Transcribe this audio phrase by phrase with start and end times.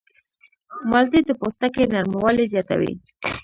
[0.89, 2.93] مالټې د پوستکي نرموالی زیاتوي.